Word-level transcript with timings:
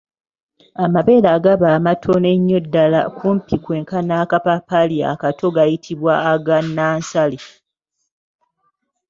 Amabeere 0.85 1.27
agaba 1.37 1.67
amatono 1.77 2.25
ennyo 2.35 2.59
ddala 2.65 2.99
kumpi 3.17 3.55
kwenkana 3.63 4.13
akapaapaali 4.23 4.97
akato 5.13 5.45
gayitibwa 5.55 6.13
aga 6.31 6.57
nansale. 6.75 7.39